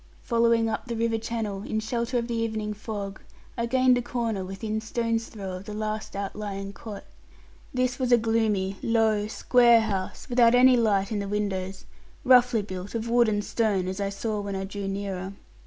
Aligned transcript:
Following 0.23 0.67
up 0.67 0.87
the 0.87 0.95
river 0.95 1.19
channel, 1.19 1.61
in 1.61 1.79
shelter 1.79 2.17
of 2.17 2.27
the 2.27 2.33
evening 2.33 2.73
fog, 2.73 3.21
I 3.55 3.67
gained 3.67 3.99
a 3.99 4.01
corner 4.01 4.43
within 4.43 4.81
stone's 4.81 5.27
throw 5.27 5.51
of 5.57 5.65
the 5.65 5.75
last 5.75 6.15
outlying 6.15 6.73
cot. 6.73 7.03
This 7.71 7.99
was 7.99 8.11
a 8.11 8.17
gloomy, 8.17 8.77
low, 8.81 9.27
square 9.27 9.81
house, 9.81 10.27
without 10.27 10.55
any 10.55 10.75
light 10.75 11.11
in 11.11 11.19
the 11.19 11.27
windows, 11.29 11.85
roughly 12.23 12.63
built 12.63 12.95
of 12.95 13.09
wood 13.09 13.29
and 13.29 13.43
stone, 13.45 13.87
as 13.87 14.01
I 14.01 14.09
saw 14.09 14.41
when 14.41 14.55
I 14.55 14.63
drew 14.63 14.87
nearer. 14.87 15.33